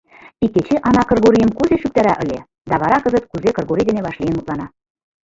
Икече 0.45 0.75
Ана 0.87 1.03
Кыргорийым 1.09 1.51
кузе 1.57 1.75
шӱктара 1.81 2.13
ыле, 2.23 2.39
да 2.69 2.75
вара 2.81 2.97
кызыт 3.01 3.25
кузе 3.31 3.49
Кыргорий 3.57 3.87
дене 3.89 4.01
вашлийын 4.03 4.33
мутлана. 4.37 4.65